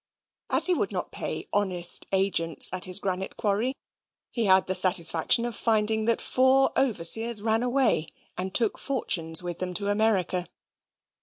[0.49, 3.75] As he would not pay honest agents at his granite quarry,
[4.31, 9.59] he had the satisfaction of finding that four overseers ran away, and took fortunes with
[9.59, 10.47] them to America.